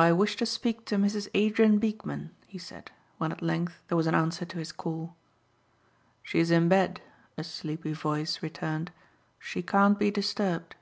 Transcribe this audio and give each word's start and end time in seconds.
"I 0.00 0.12
wish 0.12 0.36
to 0.36 0.46
speak 0.46 0.84
to 0.84 0.94
Mrs. 0.96 1.26
Adrien 1.34 1.80
Beekman," 1.80 2.30
he 2.46 2.56
said 2.56 2.92
when 3.16 3.32
at 3.32 3.42
length 3.42 3.82
there 3.88 3.96
was 3.96 4.06
an 4.06 4.14
answer 4.14 4.44
to 4.44 4.58
his 4.58 4.70
call. 4.70 5.16
"She 6.22 6.38
is 6.38 6.52
in 6.52 6.68
bed," 6.68 7.00
a 7.36 7.42
sleepy 7.42 7.94
voice 7.94 8.40
returned. 8.40 8.92
"She 9.40 9.60
can't 9.60 9.98
be 9.98 10.12
disturbed." 10.12 10.76